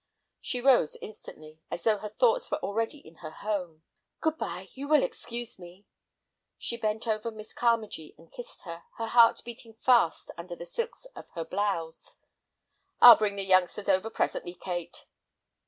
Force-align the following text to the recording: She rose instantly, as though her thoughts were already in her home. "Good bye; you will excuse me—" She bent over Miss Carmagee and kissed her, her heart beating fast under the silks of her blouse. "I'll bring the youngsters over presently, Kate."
She 0.39 0.61
rose 0.61 0.97
instantly, 0.99 1.59
as 1.69 1.83
though 1.83 1.99
her 1.99 2.09
thoughts 2.09 2.49
were 2.49 2.57
already 2.63 2.97
in 2.97 3.17
her 3.17 3.29
home. 3.29 3.83
"Good 4.19 4.35
bye; 4.39 4.67
you 4.73 4.87
will 4.87 5.03
excuse 5.03 5.59
me—" 5.59 5.85
She 6.57 6.75
bent 6.75 7.07
over 7.07 7.29
Miss 7.29 7.53
Carmagee 7.53 8.15
and 8.17 8.31
kissed 8.31 8.63
her, 8.63 8.81
her 8.97 9.05
heart 9.05 9.43
beating 9.45 9.75
fast 9.75 10.31
under 10.39 10.55
the 10.55 10.65
silks 10.65 11.05
of 11.15 11.29
her 11.35 11.45
blouse. 11.45 12.17
"I'll 12.99 13.15
bring 13.15 13.35
the 13.35 13.43
youngsters 13.45 13.87
over 13.89 14.09
presently, 14.09 14.55
Kate." 14.55 15.05